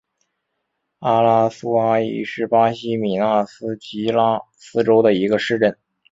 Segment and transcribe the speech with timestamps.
[1.01, 5.77] 阿拉苏阿伊是巴西米纳斯吉拉斯州的一个市镇。